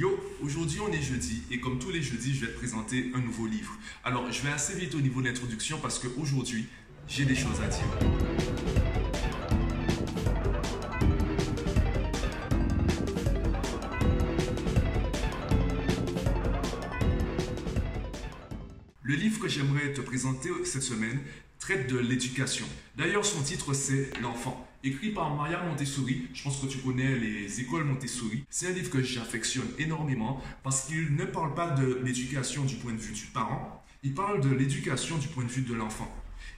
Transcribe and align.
Yo, 0.00 0.18
aujourd'hui 0.42 0.80
on 0.80 0.90
est 0.90 1.02
jeudi 1.02 1.42
et 1.50 1.60
comme 1.60 1.78
tous 1.78 1.90
les 1.90 2.00
jeudis, 2.00 2.34
je 2.34 2.46
vais 2.46 2.52
te 2.52 2.56
présenter 2.56 3.10
un 3.14 3.20
nouveau 3.20 3.46
livre. 3.46 3.76
Alors, 4.02 4.32
je 4.32 4.40
vais 4.40 4.48
assez 4.48 4.74
vite 4.74 4.94
au 4.94 5.00
niveau 5.02 5.20
de 5.20 5.26
l'introduction 5.26 5.78
parce 5.78 5.98
qu'aujourd'hui, 5.98 6.64
j'ai 7.06 7.26
des 7.26 7.34
choses 7.34 7.60
à 7.60 7.68
dire. 7.68 7.84
Le 19.02 19.14
livre 19.14 19.38
que 19.38 19.48
j'aimerais 19.48 19.92
te 19.92 20.00
présenter 20.00 20.48
cette 20.64 20.82
semaine 20.82 21.20
traite 21.60 21.92
de 21.92 21.98
l'éducation. 21.98 22.66
D'ailleurs, 22.96 23.24
son 23.24 23.42
titre 23.42 23.74
c'est 23.74 24.10
L'enfant. 24.20 24.66
Écrit 24.82 25.10
par 25.10 25.34
Maria 25.34 25.62
Montessori, 25.62 26.26
je 26.32 26.42
pense 26.42 26.58
que 26.58 26.66
tu 26.66 26.78
connais 26.78 27.18
les 27.18 27.60
écoles 27.60 27.84
Montessori. 27.84 28.44
C'est 28.48 28.68
un 28.68 28.72
livre 28.72 28.90
que 28.90 29.02
j'affectionne 29.02 29.68
énormément 29.78 30.42
parce 30.62 30.86
qu'il 30.86 31.14
ne 31.14 31.26
parle 31.26 31.54
pas 31.54 31.70
de 31.70 32.00
l'éducation 32.02 32.64
du 32.64 32.76
point 32.76 32.94
de 32.94 32.98
vue 32.98 33.12
du 33.12 33.26
parent, 33.26 33.84
il 34.02 34.14
parle 34.14 34.40
de 34.40 34.48
l'éducation 34.48 35.18
du 35.18 35.28
point 35.28 35.44
de 35.44 35.50
vue 35.50 35.60
de 35.60 35.74
l'enfant. 35.74 36.10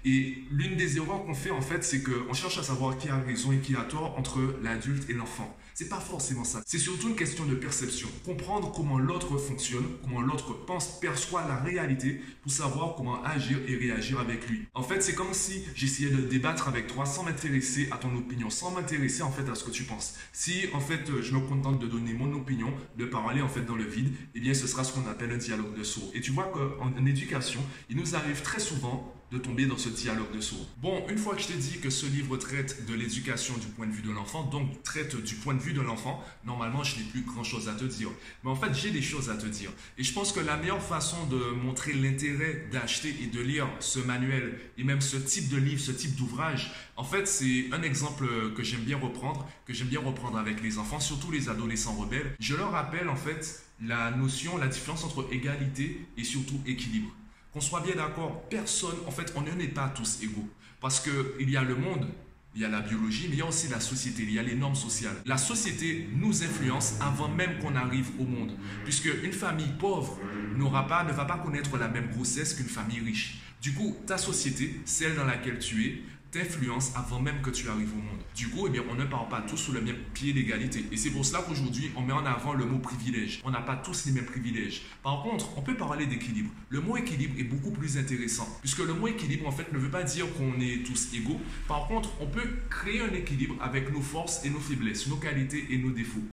Et 0.05 0.39
l'une 0.53 0.77
des 0.77 0.97
erreurs 0.99 1.25
qu'on 1.25 1.35
fait 1.35 1.51
en 1.51 1.61
fait, 1.61 1.83
c'est 1.83 2.03
qu'on 2.03 2.33
cherche 2.33 2.59
à 2.59 2.63
savoir 2.63 2.97
qui 2.97 3.09
a 3.09 3.19
raison 3.19 3.51
et 3.51 3.59
qui 3.59 3.75
a 3.75 3.83
tort 3.83 4.17
entre 4.17 4.39
l'adulte 4.63 5.11
et 5.11 5.15
l'enfant. 5.15 5.57
C'est 5.83 5.89
pas 5.89 5.99
forcément 5.99 6.45
ça. 6.45 6.63
C'est 6.65 6.79
surtout 6.79 7.09
une 7.09 7.17
question 7.17 7.45
de 7.45 7.57
perception. 7.57 8.07
Comprendre 8.25 8.71
comment 8.71 9.01
l'autre 9.01 9.37
fonctionne, 9.37 9.85
comment 10.01 10.21
l'autre 10.21 10.53
pense, 10.65 11.01
perçoit 11.01 11.45
la 11.49 11.57
réalité 11.57 12.21
pour 12.41 12.53
savoir 12.53 12.95
comment 12.95 13.21
agir 13.25 13.59
et 13.67 13.75
réagir 13.75 14.21
avec 14.21 14.49
lui. 14.49 14.63
En 14.75 14.85
fait, 14.85 15.01
c'est 15.03 15.17
comme 15.17 15.33
si 15.35 15.65
j'essayais 15.75 16.11
de 16.11 16.21
débattre 16.21 16.69
avec 16.69 16.87
toi 16.87 17.05
sans 17.05 17.25
m'intéresser 17.25 17.89
à 17.91 17.97
ton 17.97 18.15
opinion, 18.17 18.49
sans 18.49 18.71
m'intéresser 18.71 19.23
en 19.23 19.33
fait 19.33 19.51
à 19.51 19.57
ce 19.57 19.65
que 19.65 19.73
tu 19.73 19.83
penses. 19.83 20.15
Si 20.33 20.67
en 20.73 20.79
fait 20.79 21.21
je 21.21 21.35
me 21.35 21.41
contente 21.41 21.81
de 21.81 21.89
donner 21.89 22.15
mon 22.15 22.33
opinion, 22.33 22.73
de 22.97 23.05
parler 23.05 23.43
en 23.43 23.49
fait 23.49 23.63
dans 23.63 23.75
le 23.75 23.85
vide, 23.85 24.15
eh 24.37 24.41
bien 24.41 24.55
ce 24.55 24.69
sera 24.69 24.85
ce 24.85 24.93
qu'on 24.93 25.11
appelle 25.11 25.33
un 25.33 25.37
dialogue 25.37 25.77
de 25.77 25.83
sourds. 25.83 26.13
Et 26.15 26.21
tu 26.21 26.31
vois 26.31 26.45
qu'en 26.45 27.05
éducation, 27.05 27.61
il 27.91 27.97
nous 27.97 28.15
arrive 28.15 28.41
très 28.43 28.61
souvent 28.61 29.13
de 29.33 29.39
tomber 29.39 29.65
dans 29.65 29.79
ce 29.79 29.89
dialogue 29.89 30.31
de 30.35 30.41
sourds. 30.43 30.69
Bon, 30.83 31.03
une 31.09 31.17
fois 31.17 31.35
que 31.35 31.41
je 31.41 31.49
t'ai 31.49 31.55
dit 31.55 31.79
que 31.79 31.89
ce 31.89 32.05
livre 32.05 32.37
traite 32.37 32.85
de 32.87 32.95
l'éducation 32.95 33.57
du 33.57 33.67
point 33.67 33.87
de 33.87 33.93
vue 33.93 34.03
de 34.03 34.11
l'enfant, 34.11 34.45
donc 34.45 34.83
traite 34.83 35.17
du 35.17 35.35
point 35.37 35.55
de 35.55 35.61
vue 35.61 35.72
de 35.73 35.81
l'enfant, 35.81 36.23
normalement 36.45 36.85
je 36.85 36.97
n'ai 36.97 37.05
plus 37.05 37.23
grand 37.23 37.45
chose 37.45 37.69
à 37.69 37.75
te 37.75 37.85
dire. 37.85 38.09
Mais 38.45 38.51
en 38.51 38.57
fait, 38.57 38.75
j'ai 38.75 38.91
des 38.91 39.03
choses 39.03 39.31
à 39.31 39.37
te 39.37 39.47
dire. 39.47 39.71
Et 39.99 40.05
je 40.05 40.13
pense 40.13 40.33
que 40.33 40.41
la 40.41 40.57
meilleure 40.57 40.83
façon 40.83 41.27
de 41.27 41.37
montrer 41.37 41.93
l'intérêt 41.93 42.69
d'acheter 42.71 43.15
et 43.23 43.27
de 43.27 43.41
lire 43.41 43.69
ce 43.81 43.99
manuel 43.99 44.59
et 44.79 44.85
même 44.85 45.01
ce 45.01 45.17
type 45.17 45.49
de 45.49 45.57
livre, 45.57 45.81
ce 45.81 45.93
type 45.93 46.15
d'ouvrage, 46.17 46.73
en 46.97 47.05
fait, 47.05 47.27
c'est 47.27 47.67
un 47.73 47.83
exemple 47.83 48.27
que 48.55 48.63
j'aime 48.63 48.83
bien 48.83 48.99
reprendre, 48.99 49.49
que 49.67 49.73
j'aime 49.73 49.89
bien 49.89 50.01
reprendre 50.01 50.39
avec 50.39 50.63
les 50.63 50.79
enfants, 50.79 51.01
surtout 51.01 51.31
les 51.31 51.49
adolescents 51.49 51.95
rebelles. 51.95 52.35
Je 52.39 52.55
leur 52.55 52.73
rappelle 52.73 53.09
en 53.09 53.17
fait 53.17 53.65
la 53.81 54.11
notion, 54.11 54.57
la 54.59 54.69
différence 54.69 55.05
entre 55.05 55.29
égalité 55.33 56.07
et 56.17 56.25
surtout 56.25 56.61
équilibre. 56.67 57.11
Qu'on 57.53 57.61
soit 57.61 57.81
bien 57.81 57.95
d'accord, 57.95 58.49
personne, 58.49 58.97
en 59.07 59.11
fait, 59.11 59.35
on 59.37 59.43
n'est 59.43 59.69
pas 59.69 59.89
tous 59.89 60.23
égaux. 60.23 60.49
Parce 60.81 61.01
qu'il 61.01 61.51
y 61.51 61.57
a 61.57 61.63
le 61.63 61.77
monde, 61.77 62.09
il 62.55 62.61
y 62.61 62.65
a 62.65 62.69
la 62.69 62.81
biologie, 62.81 63.27
mais 63.29 63.37
il 63.37 63.39
y 63.39 63.43
a 63.43 63.47
aussi 63.47 63.69
la 63.69 63.81
société, 63.81 64.23
il 64.25 64.33
y 64.33 64.39
a 64.39 64.43
les 64.43 64.55
normes 64.55 64.75
sociales. 64.75 65.17
La 65.25 65.39
société 65.39 66.09
nous 66.15 66.43
influence 66.43 66.95
avant 67.01 67.29
même 67.29 67.59
qu'on 67.59 67.75
arrive 67.77 68.11
au 68.19 68.25
monde. 68.25 68.53
Puisque 68.85 69.09
une 69.23 69.33
famille 69.33 69.73
pauvre 69.79 70.19
n'aura 70.57 70.87
pas, 70.87 71.03
ne 71.05 71.13
va 71.13 71.25
pas 71.25 71.39
connaître 71.39 71.77
la 71.79 71.89
même 71.89 72.11
grossesse 72.11 72.55
qu'une 72.55 72.67
famille 72.67 73.01
riche. 73.01 73.39
Du 73.63 73.73
coup, 73.73 73.97
ta 74.07 74.19
société, 74.19 74.81
celle 74.85 75.15
dans 75.15 75.25
laquelle 75.25 75.59
tu 75.59 75.87
es, 75.87 76.03
t'influence 76.33 76.93
avant 76.97 77.21
même 77.21 77.43
que 77.43 77.51
tu 77.51 77.69
arrives 77.69 77.93
au 77.93 77.97
monde. 77.97 78.21
Du 78.35 78.49
coup, 78.49 78.67
eh 78.67 78.71
bien, 78.71 78.83
on 78.91 78.95
ne 78.95 79.05
parle 79.05 79.29
pas 79.29 79.43
tous 79.43 79.59
sous 79.59 79.73
le 79.73 79.83
même 79.83 79.99
pied 80.15 80.33
d'égalité. 80.33 80.85
Et 80.91 80.97
c'est 80.97 81.11
pour 81.11 81.25
cela 81.25 81.43
qu'aujourd'hui, 81.47 81.93
on 81.95 82.01
met 82.01 82.15
en 82.15 82.25
avant 82.25 82.55
le 82.55 82.65
mot 82.65 82.79
privilège. 82.79 83.43
On 83.45 83.51
n'a 83.51 83.61
pas 83.61 83.77
tous 83.77 84.07
les 84.07 84.13
mêmes 84.13 84.25
privilèges. 84.25 84.83
Par 85.03 85.23
contre, 85.23 85.57
on 85.59 85.63
peut 85.63 85.77
parler 85.77 86.07
d'équilibre. 86.07 86.51
Le 86.71 86.81
mot 86.81 86.97
équilibre 86.97 87.39
est 87.39 87.45
beaucoup 87.45 87.71
plus 87.71 87.99
intéressant, 87.99 88.49
puisque 88.61 88.79
le 88.79 88.95
mot 88.95 89.09
équilibre, 89.09 89.47
en 89.47 89.53
fait, 89.53 89.71
ne 89.73 89.79
veut 89.79 89.91
pas 89.91 90.03
dire 90.03 90.27
qu'on 90.35 90.59
est 90.59 90.85
tous 90.87 91.13
égaux. 91.15 91.41
Par 91.69 91.87
contre, 91.87 92.11
on 92.21 92.27
peut 92.27 92.49
créer 92.71 93.03
un 93.03 93.13
équilibre 93.13 93.57
avec 93.61 93.93
nos 93.93 94.01
forces 94.01 94.45
et 94.45 94.51
nos 94.51 94.61
faiblesses, 94.61 95.07
nos 95.09 95.17
qualités 95.17 95.67
et 95.71 95.77
nos 95.77 95.91
défauts. 95.91 96.25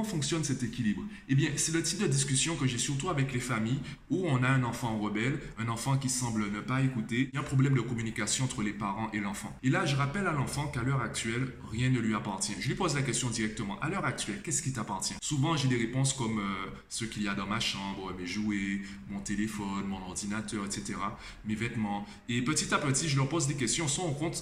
Comment 0.00 0.08
fonctionne 0.10 0.44
cet 0.44 0.62
équilibre? 0.62 1.02
Eh 1.28 1.34
bien, 1.34 1.50
c'est 1.56 1.72
le 1.72 1.82
type 1.82 2.00
de 2.00 2.06
discussion 2.06 2.56
que 2.56 2.66
j'ai 2.66 2.78
surtout 2.78 3.10
avec 3.10 3.32
les 3.34 3.40
familles 3.40 3.80
où 4.08 4.24
on 4.26 4.42
a 4.42 4.48
un 4.48 4.64
enfant 4.64 4.98
rebelle, 4.98 5.38
un 5.58 5.68
enfant 5.68 5.98
qui 5.98 6.08
semble 6.08 6.50
ne 6.50 6.60
pas 6.60 6.80
écouter. 6.80 7.28
Il 7.32 7.34
y 7.34 7.36
a 7.36 7.40
un 7.40 7.44
problème 7.44 7.74
de 7.74 7.80
communication 7.82 8.44
entre 8.44 8.62
les 8.62 8.72
parents 8.72 9.10
et 9.12 9.20
l'enfant. 9.20 9.54
Et 9.62 9.68
là, 9.68 9.84
je 9.84 9.96
rappelle 9.96 10.26
à 10.26 10.32
l'enfant 10.32 10.68
qu'à 10.68 10.82
l'heure 10.82 11.02
actuelle, 11.02 11.52
rien 11.70 11.90
ne 11.90 11.98
lui 11.98 12.14
appartient. 12.14 12.54
Je 12.60 12.68
lui 12.68 12.74
pose 12.74 12.94
la 12.94 13.02
question 13.02 13.28
directement. 13.28 13.78
À 13.80 13.90
l'heure 13.90 14.04
actuelle, 14.06 14.40
qu'est-ce 14.42 14.62
qui 14.62 14.72
t'appartient? 14.72 15.14
Souvent, 15.20 15.56
j'ai 15.56 15.68
des 15.68 15.76
réponses 15.76 16.14
comme 16.14 16.38
euh, 16.38 16.70
ce 16.88 17.04
qu'il 17.04 17.22
y 17.22 17.28
a 17.28 17.34
dans 17.34 17.46
ma 17.46 17.60
chambre, 17.60 18.14
mes 18.18 18.26
jouets, 18.26 18.80
mon 19.10 19.20
téléphone, 19.20 19.86
mon 19.86 20.00
ordinateur, 20.02 20.64
etc., 20.64 20.98
mes 21.44 21.54
vêtements. 21.54 22.06
Et 22.28 22.42
petit 22.42 22.72
à 22.72 22.78
petit, 22.78 23.08
je 23.08 23.16
leur 23.16 23.28
pose 23.28 23.46
des 23.46 23.54
questions. 23.54 23.86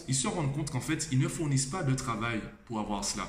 Ils 0.08 0.14
se 0.14 0.28
rendent 0.28 0.54
compte 0.54 0.70
qu'en 0.70 0.80
fait, 0.80 1.08
ils 1.10 1.19
ne 1.19 1.28
fournissent 1.28 1.66
pas 1.66 1.82
de 1.82 1.94
travail 1.94 2.40
pour 2.66 2.78
avoir 2.78 3.04
cela. 3.04 3.28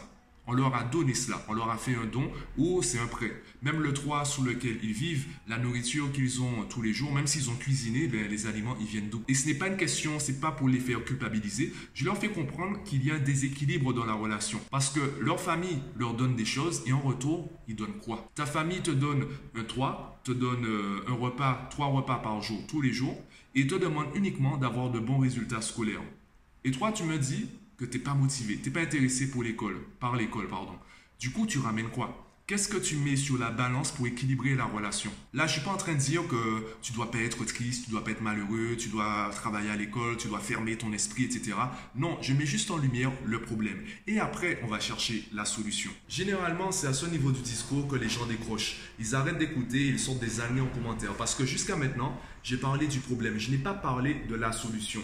On 0.52 0.54
leur 0.54 0.74
a 0.74 0.84
donné 0.84 1.14
cela, 1.14 1.46
on 1.48 1.54
leur 1.54 1.70
a 1.70 1.78
fait 1.78 1.94
un 1.94 2.08
don 2.08 2.28
ou 2.58 2.82
c'est 2.82 2.98
un 2.98 3.06
prêt. 3.06 3.32
Même 3.62 3.82
le 3.82 3.94
toit 3.94 4.26
sous 4.26 4.42
lequel 4.42 4.80
ils 4.82 4.94
vivent, 4.94 5.28
la 5.48 5.60
nourriture 5.60 6.12
qu'ils 6.12 6.42
ont 6.42 6.64
tous 6.68 6.82
les 6.82 6.92
jours, 6.92 7.14
même 7.14 7.28
s'ils 7.28 7.52
ont 7.52 7.56
cuisiné, 7.56 8.08
ben, 8.08 8.28
les 8.28 8.48
aliments 8.48 8.76
ils 8.82 8.88
viennent 8.88 9.10
d'où 9.10 9.22
Et 9.28 9.36
ce 9.36 9.46
n'est 9.46 9.54
pas 9.54 9.68
une 9.68 9.78
question, 9.78 10.18
c'est 10.18 10.42
pas 10.42 10.52
pour 10.52 10.68
les 10.68 10.80
faire 10.80 11.04
culpabiliser. 11.04 11.72
Je 11.94 12.04
leur 12.04 12.18
fais 12.18 12.30
comprendre 12.30 12.82
qu'il 12.84 13.06
y 13.06 13.12
a 13.12 13.14
un 13.14 13.20
déséquilibre 13.20 13.94
dans 13.94 14.06
la 14.06 14.14
relation 14.14 14.60
parce 14.72 14.90
que 14.90 15.02
leur 15.22 15.40
famille 15.40 15.78
leur 15.96 16.16
donne 16.16 16.36
des 16.36 16.46
choses 16.46 16.82
et 16.88 16.94
en 16.94 17.00
retour 17.00 17.48
ils 17.68 17.76
donnent 17.76 18.00
quoi? 18.04 18.28
Ta 18.34 18.48
famille 18.48 18.82
te 18.82 18.90
donne 18.90 19.28
un 19.56 19.64
toit, 19.64 20.20
te 20.24 20.32
donne 20.32 20.66
euh, 20.66 21.02
un 21.08 21.14
repas, 21.14 21.68
trois 21.70 21.88
repas 21.90 22.18
par 22.18 22.42
jour 22.42 22.60
tous 22.68 22.82
les 22.82 22.92
jours 22.92 23.22
et 23.54 23.68
te 23.68 23.76
demande 23.76 24.08
uniquement 24.16 24.58
d'avoir 24.58 24.90
de 24.90 25.00
bons 25.00 25.20
résultats 25.20 25.62
scolaires. 25.62 26.02
Et 26.64 26.72
toi 26.72 26.92
tu 26.92 27.04
me 27.04 27.20
dis 27.20 27.46
que 27.80 27.86
tu 27.86 27.98
n'es 27.98 28.04
pas 28.04 28.14
motivé, 28.14 28.58
tu 28.58 28.70
n'es 28.70 28.74
pas 28.74 28.82
intéressé 28.82 29.32
pour 29.32 29.42
l'école, 29.42 29.78
par 30.02 30.18
l'école, 30.18 30.50
pardon. 30.50 30.76
Du 31.20 31.32
coup, 31.32 31.46
tu 31.46 31.60
ramènes 31.60 31.90
quoi? 31.90 32.26
Qu'est-ce 32.46 32.68
que 32.68 32.78
tu 32.78 32.96
mets 32.96 33.16
sur 33.16 33.38
la 33.38 33.52
balance 33.52 33.92
pour 33.92 34.08
équilibrer 34.08 34.56
la 34.56 34.66
relation? 34.66 35.12
Là, 35.34 35.46
je 35.46 35.54
suis 35.54 35.62
pas 35.62 35.70
en 35.70 35.78
train 35.78 35.94
de 35.94 36.00
dire 36.00 36.28
que 36.28 36.66
tu 36.82 36.92
dois 36.94 37.12
pas 37.12 37.20
être 37.20 37.46
triste, 37.46 37.86
tu 37.86 37.92
dois 37.92 38.04
pas 38.04 38.10
être 38.10 38.22
malheureux, 38.22 38.76
tu 38.76 38.90
dois 38.90 39.30
travailler 39.34 39.70
à 39.70 39.76
l'école, 39.76 40.18
tu 40.18 40.28
dois 40.28 40.40
fermer 40.40 40.76
ton 40.76 40.92
esprit, 40.92 41.26
etc. 41.26 41.54
Non, 41.96 42.18
je 42.22 42.34
mets 42.34 42.48
juste 42.48 42.72
en 42.72 42.78
lumière 42.78 43.12
le 43.24 43.40
problème. 43.40 43.78
Et 44.08 44.20
après, 44.20 44.60
on 44.64 44.68
va 44.68 44.80
chercher 44.80 45.24
la 45.32 45.46
solution. 45.46 45.92
Généralement, 46.10 46.72
c'est 46.72 46.88
à 46.88 46.94
ce 46.94 47.06
niveau 47.06 47.32
du 47.32 47.42
discours 47.42 47.88
que 47.88 47.96
les 47.96 48.10
gens 48.10 48.26
décrochent. 48.26 48.78
Ils 49.00 49.14
arrêtent 49.14 49.38
d'écouter, 49.38 49.86
ils 49.86 50.00
sortent 50.00 50.20
des 50.20 50.42
années 50.42 50.62
en 50.62 50.68
commentaire. 50.68 51.14
Parce 51.14 51.36
que 51.36 51.46
jusqu'à 51.46 51.76
maintenant, 51.76 52.20
j'ai 52.42 52.58
parlé 52.58 52.88
du 52.88 53.00
problème. 53.00 53.38
Je 53.38 53.52
n'ai 53.52 53.58
pas 53.58 53.76
parlé 53.76 54.18
de 54.28 54.34
la 54.34 54.52
solution. 54.52 55.02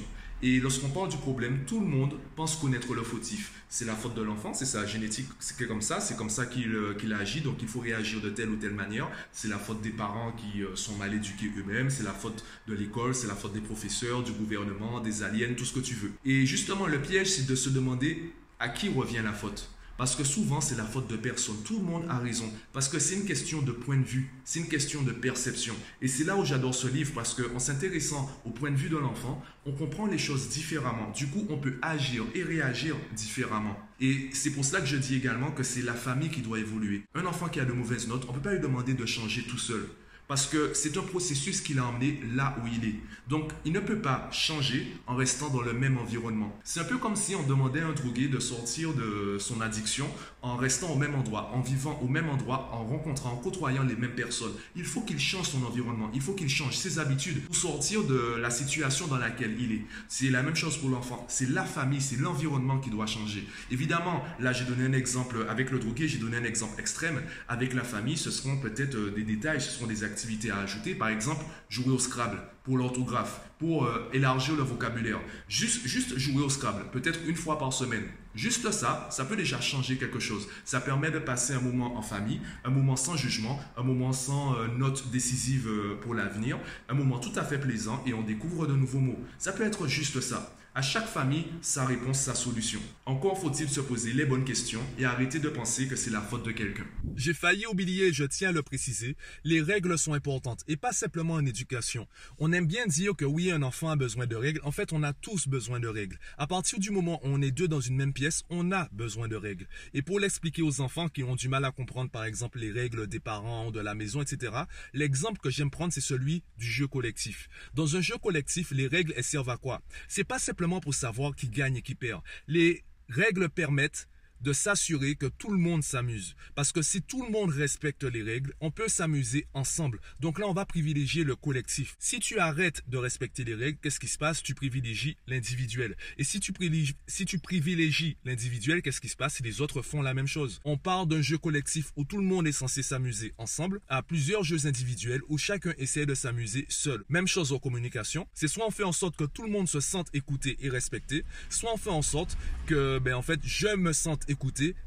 Et 0.47 0.59
lorsqu'on 0.59 0.89
parle 0.89 1.09
du 1.09 1.17
problème, 1.17 1.61
tout 1.65 1.79
le 1.79 1.87
monde 1.87 2.19
pense 2.35 2.55
connaître 2.55 2.93
le 2.93 3.01
fautif. 3.01 3.51
C'est 3.67 3.83
la 3.83 3.95
faute 3.95 4.13
de 4.13 4.21
l'enfant, 4.21 4.53
c'est 4.53 4.65
sa 4.65 4.85
génétique, 4.85 5.25
c'est 5.39 5.67
comme 5.67 5.81
ça, 5.81 5.99
c'est 5.99 6.15
comme 6.15 6.29
ça 6.29 6.43
euh, 6.43 6.93
qu'il 6.93 7.13
agit, 7.13 7.41
donc 7.41 7.55
il 7.63 7.67
faut 7.67 7.79
réagir 7.79 8.21
de 8.21 8.29
telle 8.29 8.49
ou 8.49 8.55
telle 8.55 8.75
manière. 8.75 9.09
C'est 9.31 9.47
la 9.47 9.57
faute 9.57 9.81
des 9.81 9.89
parents 9.89 10.33
qui 10.33 10.61
euh, 10.61 10.75
sont 10.75 10.97
mal 10.97 11.15
éduqués 11.15 11.51
eux-mêmes, 11.57 11.89
c'est 11.89 12.03
la 12.03 12.13
faute 12.13 12.45
de 12.67 12.75
l'école, 12.75 13.15
c'est 13.15 13.25
la 13.25 13.33
faute 13.33 13.53
des 13.53 13.59
professeurs, 13.59 14.21
du 14.21 14.33
gouvernement, 14.33 14.99
des 14.99 15.23
aliens, 15.23 15.55
tout 15.57 15.65
ce 15.65 15.73
que 15.73 15.79
tu 15.79 15.95
veux. 15.95 16.11
Et 16.25 16.45
justement, 16.45 16.85
le 16.85 17.01
piège, 17.01 17.31
c'est 17.31 17.47
de 17.47 17.55
se 17.55 17.69
demander 17.69 18.31
à 18.59 18.69
qui 18.69 18.89
revient 18.89 19.21
la 19.23 19.33
faute. 19.33 19.71
Parce 19.97 20.15
que 20.15 20.25
souvent, 20.25 20.59
c'est 20.59 20.75
la 20.75 20.83
faute 20.83 21.09
de 21.09 21.15
personne. 21.15 21.55
Tout 21.63 21.77
le 21.79 21.85
monde 21.85 22.05
a 22.09 22.17
raison. 22.17 22.51
Parce 22.73 22.89
que 22.89 22.99
c'est 22.99 23.15
une 23.15 23.25
question 23.25 23.61
de 23.61 23.71
point 23.71 23.97
de 23.97 24.03
vue. 24.03 24.29
C'est 24.43 24.59
une 24.59 24.67
question 24.67 25.01
de 25.01 25.11
perception. 25.11 25.73
Et 26.01 26.07
c'est 26.07 26.25
là 26.25 26.35
où 26.35 26.43
j'adore 26.43 26.75
ce 26.75 26.87
livre 26.87 27.13
parce 27.15 27.33
qu'en 27.33 27.59
s'intéressant 27.59 28.29
au 28.45 28.49
point 28.49 28.71
de 28.71 28.75
vue 28.75 28.89
de 28.89 28.97
l'enfant, 28.97 29.41
on 29.65 29.71
comprend 29.71 30.05
les 30.05 30.17
choses 30.17 30.49
différemment. 30.49 31.11
Du 31.15 31.27
coup, 31.27 31.47
on 31.49 31.57
peut 31.57 31.77
agir 31.81 32.23
et 32.35 32.43
réagir 32.43 32.95
différemment. 33.15 33.77
Et 34.01 34.29
c'est 34.33 34.51
pour 34.51 34.65
cela 34.65 34.81
que 34.81 34.87
je 34.87 34.97
dis 34.97 35.15
également 35.15 35.51
que 35.51 35.63
c'est 35.63 35.81
la 35.81 35.93
famille 35.93 36.29
qui 36.29 36.41
doit 36.41 36.59
évoluer. 36.59 37.03
Un 37.15 37.25
enfant 37.25 37.47
qui 37.47 37.61
a 37.61 37.65
de 37.65 37.71
mauvaises 37.71 38.07
notes, 38.07 38.25
on 38.27 38.31
ne 38.33 38.37
peut 38.37 38.43
pas 38.43 38.53
lui 38.53 38.59
demander 38.59 38.93
de 38.93 39.05
changer 39.05 39.43
tout 39.43 39.57
seul. 39.57 39.87
Parce 40.27 40.47
que 40.47 40.71
c'est 40.73 40.97
un 40.97 41.01
processus 41.01 41.61
qui 41.61 41.75
l'a 41.75 41.85
emmené 41.85 42.19
là 42.33 42.55
où 42.61 42.67
il 42.67 42.89
est. 42.89 42.95
Donc, 43.27 43.51
il 43.63 43.73
ne 43.73 43.79
peut 43.79 43.99
pas 43.99 44.27
changer 44.31 44.87
en 45.05 45.15
restant 45.15 45.49
dans 45.49 45.61
le 45.61 45.73
même 45.73 45.97
environnement. 45.97 46.57
C'est 46.63 46.79
un 46.79 46.83
peu 46.83 46.97
comme 46.97 47.15
si 47.15 47.35
on 47.35 47.43
demandait 47.43 47.81
à 47.81 47.87
un 47.87 47.93
drogué 47.93 48.27
de 48.27 48.39
sortir 48.39 48.93
de 48.93 49.37
son 49.39 49.61
addiction 49.61 50.07
en 50.41 50.55
restant 50.55 50.91
au 50.91 50.95
même 50.95 51.15
endroit, 51.15 51.51
en 51.53 51.61
vivant 51.61 51.99
au 52.03 52.07
même 52.07 52.29
endroit, 52.29 52.69
en 52.71 52.85
rencontrant, 52.85 53.31
en 53.33 53.37
côtoyant 53.37 53.83
les 53.83 53.95
mêmes 53.95 54.15
personnes. 54.15 54.53
Il 54.75 54.83
faut 54.83 55.01
qu'il 55.01 55.19
change 55.19 55.49
son 55.49 55.63
environnement, 55.63 56.09
il 56.13 56.21
faut 56.21 56.33
qu'il 56.33 56.49
change 56.49 56.75
ses 56.75 56.99
habitudes 56.99 57.43
pour 57.43 57.55
sortir 57.55 58.03
de 58.03 58.35
la 58.39 58.49
situation 58.49 59.07
dans 59.07 59.17
laquelle 59.17 59.55
il 59.59 59.71
est. 59.73 59.81
C'est 60.07 60.29
la 60.29 60.43
même 60.43 60.55
chose 60.55 60.77
pour 60.77 60.89
l'enfant. 60.89 61.25
C'est 61.29 61.49
la 61.49 61.63
famille, 61.63 62.01
c'est 62.01 62.19
l'environnement 62.19 62.79
qui 62.79 62.89
doit 62.89 63.07
changer. 63.07 63.47
Évidemment, 63.71 64.23
là, 64.39 64.53
j'ai 64.53 64.65
donné 64.65 64.85
un 64.85 64.93
exemple 64.93 65.45
avec 65.49 65.71
le 65.71 65.79
drogué, 65.79 66.07
j'ai 66.07 66.17
donné 66.17 66.37
un 66.37 66.43
exemple 66.43 66.79
extrême. 66.79 67.21
Avec 67.47 67.73
la 67.73 67.83
famille, 67.83 68.17
ce 68.17 68.31
seront 68.31 68.57
peut-être 68.57 68.95
euh, 68.95 69.11
des 69.15 69.23
détails, 69.23 69.61
ce 69.61 69.71
seront 69.71 69.87
des 69.87 70.03
activités 70.03 70.14
à 70.51 70.59
ajouter. 70.59 70.95
Par 70.95 71.09
exemple, 71.09 71.43
jouer 71.69 71.93
au 71.93 71.99
Scrabble 71.99 72.39
pour 72.63 72.77
l'orthographe. 72.77 73.41
pour 73.57 73.85
euh, 73.85 74.09
élargir 74.11 74.55
le 74.55 74.63
vocabulaire. 74.63 75.19
Juste, 75.47 75.87
juste 75.87 76.17
jouer 76.17 76.43
au 76.43 76.49
Scrabble, 76.49 76.85
peut-être 76.91 77.19
une 77.25 77.35
fois 77.35 77.57
par 77.57 77.71
semaine. 77.71 78.03
Juste 78.35 78.69
ça, 78.71 79.07
ça 79.11 79.23
peut 79.23 79.37
déjà 79.37 79.61
changer 79.61 79.97
quelque 79.97 80.19
chose. 80.19 80.49
Ça 80.65 80.81
permet 80.81 81.09
de 81.09 81.19
passer 81.19 81.53
un 81.53 81.61
moment 81.61 81.97
en 81.97 82.01
famille, 82.01 82.41
un 82.65 82.69
moment 82.69 82.97
sans 82.97 83.15
jugement, 83.15 83.57
un 83.77 83.83
moment 83.83 84.11
sans 84.11 84.55
euh, 84.55 84.67
notes 84.77 85.09
décisives 85.09 85.69
euh, 85.69 85.97
pour 86.01 86.13
l'avenir, 86.13 86.59
un 86.89 86.95
moment 86.95 87.17
tout 87.17 87.31
à 87.37 87.43
fait 87.43 87.57
plaisant 87.57 88.03
et 88.05 88.13
on 88.13 88.23
découvre 88.23 88.67
de 88.67 88.73
nouveaux 88.73 88.99
mots. 88.99 89.19
Ça 89.37 89.53
peut 89.53 89.63
être 89.63 89.87
juste 89.87 90.19
ça. 90.19 90.53
À 90.77 90.81
chaque 90.81 91.07
famille, 91.07 91.45
sa 91.61 91.85
réponse, 91.85 92.19
sa 92.19 92.35
solution. 92.35 92.81
Encore 93.05 93.39
faut-il 93.39 93.69
se 93.69 93.79
poser 93.79 94.11
les 94.11 94.25
bonnes 94.25 94.43
questions 94.43 94.81
et 94.99 95.05
arrêter 95.05 95.39
de 95.39 95.47
penser 95.47 95.87
que 95.87 95.95
c'est 95.95 96.09
la 96.09 96.19
faute 96.19 96.45
de 96.45 96.51
quelqu'un. 96.51 96.83
J'ai 97.15 97.33
failli 97.33 97.65
oublier, 97.65 98.11
je 98.11 98.25
tiens 98.25 98.49
à 98.49 98.51
le 98.51 98.61
préciser, 98.61 99.15
les 99.45 99.61
règles 99.61 99.97
sont 99.97 100.11
importantes 100.11 100.65
et 100.67 100.75
pas 100.75 100.91
simplement 100.91 101.35
en 101.35 101.45
éducation. 101.45 102.09
On 102.39 102.51
aime 102.51 102.67
bien 102.67 102.87
dire 102.87 103.15
que 103.15 103.23
oui, 103.23 103.51
un 103.51 103.61
enfant 103.61 103.89
a 103.89 103.95
besoin 103.95 104.27
de 104.27 104.35
règles. 104.35 104.59
En 104.65 104.71
fait, 104.73 104.91
on 104.91 105.01
a 105.03 105.13
tous 105.13 105.47
besoin 105.47 105.79
de 105.79 105.87
règles. 105.87 106.19
À 106.37 106.45
partir 106.45 106.77
du 106.77 106.91
moment 106.91 107.21
où 107.23 107.29
on 107.29 107.41
est 107.41 107.51
deux 107.51 107.69
dans 107.69 107.79
une 107.79 107.95
même 107.95 108.11
pièce, 108.11 108.43
on 108.49 108.73
a 108.73 108.89
besoin 108.91 109.29
de 109.29 109.37
règles. 109.37 109.69
Et 109.93 110.01
pour 110.01 110.19
l'expliquer 110.19 110.61
aux 110.61 110.81
enfants 110.81 111.07
qui 111.07 111.23
ont 111.23 111.37
du 111.37 111.47
mal 111.47 111.63
à 111.63 111.71
comprendre, 111.71 112.11
par 112.11 112.25
exemple, 112.25 112.59
les 112.59 112.73
règles 112.73 113.07
des 113.07 113.21
parents, 113.21 113.71
de 113.71 113.79
la 113.79 113.95
maison, 113.95 114.21
etc., 114.21 114.51
l'exemple 114.91 115.39
que 115.39 115.49
j'aime 115.49 115.71
prendre, 115.71 115.93
c'est 115.93 116.01
celui 116.01 116.43
du 116.57 116.69
jeu 116.69 116.87
collectif. 116.87 117.47
Dans 117.75 117.95
un 117.95 118.01
jeu 118.01 118.17
collectif, 118.17 118.71
les 118.71 118.87
règles, 118.87 119.13
elles 119.15 119.23
servent 119.23 119.51
à 119.51 119.55
quoi? 119.55 119.81
C'est 120.09 120.25
pas 120.25 120.37
simplement 120.37 120.64
pour 120.81 120.93
savoir 120.93 121.35
qui 121.35 121.47
gagne 121.47 121.77
et 121.77 121.81
qui 121.81 121.95
perd. 121.95 122.21
Les 122.47 122.83
règles 123.09 123.49
permettent 123.49 124.07
de 124.45 124.53
s'assurer 124.53 125.15
que 125.15 125.25
tout 125.25 125.49
le 125.49 125.57
monde 125.57 125.83
s'amuse. 125.83 126.35
Parce 126.53 126.71
que 126.71 126.83
si 126.83 127.01
tout 127.01 127.25
le 127.25 127.31
monde 127.31 127.49
respecte 127.49 128.03
les 128.03 128.21
règles, 128.21 128.53
on 128.61 128.69
peut 128.69 128.87
s'amuser 128.87 129.47
ensemble. 129.55 129.99
Donc 130.19 130.37
là, 130.37 130.47
on 130.47 130.53
va 130.53 130.65
privilégier 130.65 131.23
le 131.23 131.35
collectif. 131.35 131.95
Si 131.97 132.19
tu 132.19 132.37
arrêtes 132.37 132.83
de 132.87 132.97
respecter 132.97 133.43
les 133.43 133.55
règles, 133.55 133.79
qu'est-ce 133.81 133.99
qui 133.99 134.07
se 134.07 134.19
passe? 134.19 134.43
Tu 134.43 134.53
privilégies 134.53 135.17
l'individuel. 135.25 135.97
Et 136.19 136.23
si 136.23 136.39
tu 136.39 136.53
privilégies, 136.53 136.95
si 137.07 137.25
tu 137.25 137.39
privilégies 137.39 138.17
l'individuel, 138.23 138.83
qu'est-ce 138.83 139.01
qui 139.01 139.09
se 139.09 139.15
passe? 139.15 139.35
Si 139.35 139.43
les 139.43 139.61
autres 139.61 139.81
font 139.81 140.03
la 140.03 140.13
même 140.13 140.27
chose 140.27 140.59
On 140.63 140.77
part 140.77 141.07
d'un 141.07 141.23
jeu 141.23 141.39
collectif 141.39 141.91
où 141.95 142.05
tout 142.05 142.17
le 142.17 142.23
monde 142.23 142.45
est 142.47 142.51
censé 142.51 142.83
s'amuser 142.83 143.33
ensemble 143.39 143.81
à 143.87 144.03
plusieurs 144.03 144.43
jeux 144.43 144.67
individuels 144.67 145.21
où 145.27 145.39
chacun 145.39 145.73
essaie 145.79 146.05
de 146.05 146.13
s'amuser 146.13 146.67
seul. 146.69 147.03
Même 147.09 147.27
chose 147.27 147.51
en 147.51 147.57
communication. 147.57 148.27
C'est 148.35 148.47
soit 148.47 148.67
on 148.67 148.71
fait 148.71 148.83
en 148.83 148.91
sorte 148.91 149.17
que 149.17 149.23
tout 149.23 149.43
le 149.43 149.49
monde 149.49 149.67
se 149.67 149.79
sente 149.79 150.07
écouté 150.13 150.55
et 150.59 150.69
respecté, 150.69 151.25
soit 151.49 151.73
on 151.73 151.77
fait 151.77 151.89
en 151.89 152.03
sorte 152.03 152.37
que, 152.67 152.99
ben, 152.99 153.15
en 153.15 153.23
fait, 153.23 153.39
je 153.43 153.75
me 153.75 153.91
sente 153.91 154.21
écouté 154.29 154.34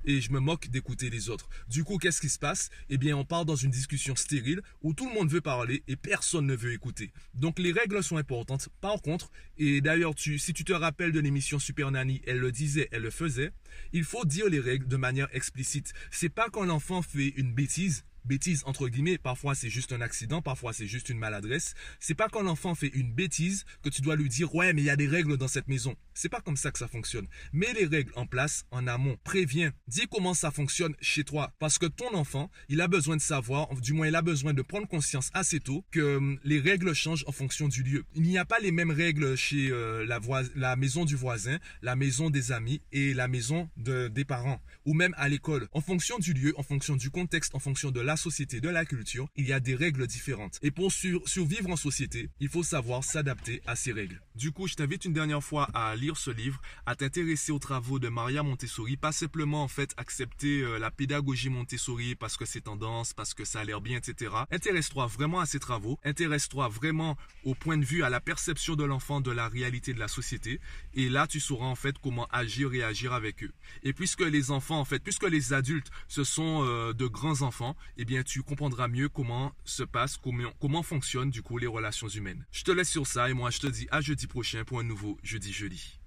et 0.05 0.21
je 0.21 0.31
me 0.33 0.41
moque 0.41 0.69
d'écouter 0.69 1.11
les 1.11 1.31
autres. 1.31 1.49
Du 1.69 1.85
coup, 1.85 1.99
qu'est-ce 1.99 2.21
qui 2.21 2.29
se 2.29 2.39
passe? 2.39 2.71
Eh 2.91 2.99
bien, 2.99 3.17
on 3.17 3.25
part 3.25 3.45
dans 3.45 3.57
une 3.57 3.71
discussion 3.71 4.15
stérile 4.17 4.63
où 4.83 4.95
tout 4.95 5.09
le 5.09 5.15
monde 5.15 5.31
veut 5.31 5.41
parler 5.41 5.83
et 5.89 5.97
personne 5.97 6.47
ne 6.47 6.55
veut 6.55 6.73
écouter. 6.73 7.13
Donc, 7.35 7.59
les 7.59 7.73
règles 7.73 8.03
sont 8.03 8.17
importantes. 8.17 8.69
Par 8.81 9.01
contre, 9.03 9.31
et 9.57 9.81
d'ailleurs, 9.81 10.15
si 10.17 10.53
tu 10.53 10.65
te 10.65 10.73
rappelles 10.73 11.13
de 11.13 11.21
l'émission 11.21 11.59
Super 11.59 11.91
Nanny, 11.91 12.21
elle 12.27 12.39
le 12.39 12.53
disait, 12.53 12.89
elle 12.93 13.03
le 13.03 13.11
faisait, 13.11 13.51
il 13.93 14.05
faut 14.05 14.25
dire 14.25 14.49
les 14.49 14.61
règles 14.61 14.89
de 14.89 14.97
manière 14.97 15.29
explicite. 15.33 15.93
C'est 16.11 16.29
pas 16.29 16.49
quand 16.51 16.65
l'enfant 16.65 17.03
fait 17.03 17.29
une 17.37 17.53
bêtise 17.53 18.05
bêtise 18.29 18.63
entre 18.67 18.89
guillemets, 18.89 19.19
parfois 19.19 19.57
c'est 19.57 19.71
juste 19.71 19.93
un 19.93 20.01
accident, 20.01 20.41
parfois 20.41 20.73
c'est 20.73 20.87
juste 20.87 21.09
une 21.09 21.19
maladresse. 21.19 21.75
C'est 21.99 22.15
pas 22.15 22.29
quand 22.29 22.43
l'enfant 22.43 22.77
fait 22.77 22.89
une 22.95 23.13
bêtise 23.13 23.65
que 23.83 23.89
tu 23.89 24.03
dois 24.03 24.15
lui 24.15 24.29
dire 24.29 24.55
ouais 24.55 24.73
mais 24.73 24.83
il 24.83 24.85
y 24.85 24.91
a 24.91 24.97
des 24.97 25.09
règles 25.09 25.37
dans 25.37 25.49
cette 25.49 25.67
maison. 25.67 25.97
C'est 26.15 26.29
pas 26.29 26.41
comme 26.41 26.57
ça 26.57 26.71
que 26.71 26.79
ça 26.79 26.89
fonctionne. 26.89 27.27
Mets 27.53 27.73
les 27.73 27.87
règles 27.87 28.13
en 28.17 28.27
place 28.27 28.65
en 28.71 28.87
amont. 28.87 29.17
Préviens. 29.25 29.73
Dis 29.87 30.07
comment 30.11 30.35
ça 30.35 30.51
fonctionne 30.51 30.95
chez 31.01 31.25
toi. 31.25 31.53
Parce 31.59 31.79
que 31.79 31.87
ton 31.87 32.13
enfant, 32.15 32.51
il 32.69 32.81
a 32.81 32.89
besoin 32.89 33.17
de 33.17 33.23
savoir, 33.23 33.73
du 33.77 33.93
moins 33.93 34.09
il 34.09 34.17
a 34.17 34.23
besoin 34.23 34.53
de 34.53 34.63
prendre 34.63 34.87
conscience 34.87 35.31
assez 35.33 35.61
tôt 35.61 35.85
que 35.91 36.17
hum, 36.17 36.39
les 36.45 36.61
règles 36.61 36.93
changent 36.95 37.25
en 37.27 37.33
fonction 37.33 37.69
du 37.69 37.83
lieu. 37.83 38.05
Il 38.15 38.23
n'y 38.23 38.39
a 38.39 38.45
pas 38.45 38.59
les 38.59 38.73
mêmes 38.73 38.91
règles 38.91 39.37
chez 39.37 39.71
euh, 39.71 40.05
la, 40.05 40.77
maison 40.77 41.05
du 41.05 41.17
voisin, 41.17 41.59
la 41.83 41.97
maison 41.97 42.31
des 42.31 42.53
amis 42.53 42.83
et 42.93 43.15
la 43.15 43.29
maison 43.29 43.69
de, 43.77 44.09
des 44.09 44.25
parents. 44.25 44.61
Ou 44.85 44.95
même 44.95 45.15
à 45.17 45.29
l'école. 45.29 45.69
En 45.73 45.81
fonction 45.81 46.19
du 46.19 46.33
lieu, 46.33 46.53
en 46.57 46.63
fonction 46.63 46.97
du 46.97 47.11
contexte, 47.11 47.55
en 47.55 47.59
fonction 47.59 47.91
de 47.91 48.01
la 48.01 48.17
société, 48.19 48.61
de 48.61 48.69
la 48.69 48.85
culture, 48.85 49.29
il 49.37 49.49
y 49.49 49.55
a 49.55 49.61
des 49.61 49.75
règles 49.75 50.07
différentes. 50.07 50.59
Et 50.63 50.71
pour 50.71 50.93
survivre 50.93 51.71
en 51.71 51.77
société, 51.77 52.29
il 52.41 52.49
faut 52.49 52.63
savoir 52.63 53.05
s'adapter 53.05 53.63
à 53.67 53.77
ces 53.77 53.93
règles. 53.93 54.21
Du 54.35 54.53
coup, 54.53 54.69
je 54.69 54.75
t'invite 54.75 55.07
une 55.07 55.15
dernière 55.15 55.43
fois 55.43 55.69
à 55.73 55.97
lire 55.97 56.17
ce 56.17 56.31
livre, 56.31 56.61
à 56.85 56.95
t'intéresser 56.95 57.53
aux 57.53 57.59
travaux 57.59 57.99
de 57.99 58.09
Maria 58.09 58.43
Montessori, 58.43 58.97
pas 58.97 59.13
simplement 59.13 59.63
en 59.63 59.69
fait 59.69 59.95
accepter 59.97 60.61
euh, 60.61 60.79
la 60.79 60.91
pédagogie 60.91 61.49
Montessori 61.49 62.15
parce 62.15 62.37
que 62.37 62.45
c'est 62.45 62.63
tendance, 62.63 63.15
parce 63.15 63.35
que 63.35 63.45
ça 63.45 63.61
a 63.61 63.65
l'air 63.65 63.81
bien, 63.81 63.99
etc. 63.99 64.33
Intéresse-toi 64.51 65.07
vraiment 65.07 65.41
à 65.41 65.47
ces 65.47 65.59
travaux, 65.59 65.99
intéresse-toi 66.05 66.69
vraiment 66.69 67.17
au 67.45 67.55
point 67.55 67.79
de 67.79 67.85
vue, 67.85 68.03
à 68.03 68.11
la 68.11 68.21
perception 68.21 68.77
de 68.77 68.85
l'enfant 68.85 69.21
de 69.21 69.31
la 69.31 69.49
réalité 69.49 69.95
de 69.95 70.01
la 70.01 70.09
société, 70.09 70.61
et 70.95 71.09
là 71.09 71.27
tu 71.27 71.41
sauras 71.41 71.67
en 71.67 71.75
fait 71.75 71.97
comment 71.99 72.27
agir 72.31 72.75
et 72.75 72.83
agir 72.83 73.13
avec 73.13 73.43
eux. 73.45 73.53
Et 73.83 73.93
puisque 73.93 74.23
les 74.23 74.51
enfants, 74.51 74.81
en 74.81 74.85
fait, 74.85 75.03
puisque 75.03 75.29
les 75.29 75.53
adultes, 75.53 75.91
ce 76.09 76.25
sont 76.25 76.65
euh, 76.65 76.93
de 76.93 77.07
grands 77.07 77.43
enfants, 77.43 77.77
eh 77.97 78.05
tu 78.25 78.43
comprendras 78.43 78.89
mieux 78.89 79.09
comment 79.09 79.53
se 79.65 79.83
passe, 79.83 80.17
comment, 80.17 80.51
comment 80.61 80.83
fonctionnent 80.83 81.31
du 81.31 81.43
coup 81.43 81.59
les 81.59 81.67
relations 81.67 82.09
humaines. 82.09 82.47
Je 82.51 82.65
te 82.65 82.71
laisse 82.71 82.89
sur 82.89 83.07
ça 83.07 83.29
et 83.29 83.35
moi 83.35 83.51
je 83.51 83.59
te 83.59 83.67
dis 83.67 83.87
à 83.91 84.01
jeudi 84.01 84.27
prochain 84.27 84.65
pour 84.65 84.81
un 84.81 84.85
nouveau 84.85 85.19
Jeudi 85.23 85.53
Jeudi. 85.53 85.99